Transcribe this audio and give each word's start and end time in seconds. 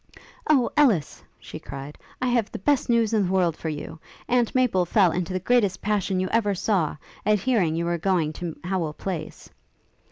'O 0.49 0.71
Ellis,' 0.75 1.21
she 1.39 1.59
cried, 1.59 1.95
'I 2.23 2.27
have 2.29 2.51
the 2.51 2.57
best 2.57 2.89
news 2.89 3.13
in 3.13 3.27
the 3.27 3.31
world 3.31 3.55
for 3.55 3.69
you! 3.69 3.99
Aunt 4.27 4.55
Maple 4.55 4.83
fell 4.83 5.11
into 5.11 5.31
the 5.31 5.39
greatest 5.39 5.79
passion 5.83 6.19
you 6.19 6.27
ever 6.31 6.55
saw, 6.55 6.97
at 7.23 7.37
hearing 7.41 7.75
you 7.75 7.85
were 7.85 7.99
going 7.99 8.33
to 8.33 8.57
Howel 8.63 8.93
Place. 8.93 9.51